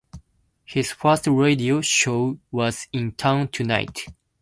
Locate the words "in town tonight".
2.91-4.07